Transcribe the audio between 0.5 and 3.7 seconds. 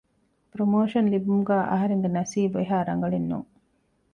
ޕްރޮމޯޝަން ލިބުމުގައި އަހަރެންގެ ނަސީބު އެހާރަނގަޅެއް ނޫން